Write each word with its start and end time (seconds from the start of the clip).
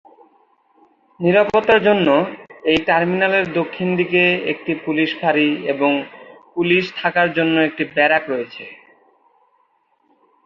নিরাপত্তার 1.19 1.79
জন্য 1.87 2.07
এই 2.63 2.79
টার্মিনালের 2.87 3.45
দক্ষিণ 3.59 3.89
দিকে 3.99 4.23
একটি 4.51 4.71
পুলিশ 4.85 5.09
ফাঁড়ি 5.19 5.49
এবং 5.73 5.91
পুলিশ 6.55 6.83
থাকার 6.99 7.27
জন্য 7.37 7.55
একটি 7.69 7.83
ব্যারাক 7.95 8.23
রয়েছে। 8.29 8.63